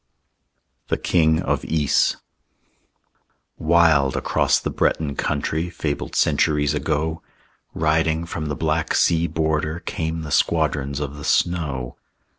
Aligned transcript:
THE 0.87 0.97
KING 0.97 1.43
OF 1.43 1.63
YS 1.63 2.15
Wild 3.59 4.17
across 4.17 4.57
the 4.59 4.71
Breton 4.71 5.15
country, 5.15 5.69
Fabled 5.69 6.15
centuries 6.15 6.73
ago, 6.73 7.21
Riding 7.75 8.25
from 8.25 8.47
the 8.47 8.55
black 8.55 8.95
sea 8.95 9.27
border, 9.27 9.79
Came 9.81 10.23
the 10.23 10.31
squadrons 10.31 10.99
of 10.99 11.17
the 11.17 11.23
snow. 11.23 11.97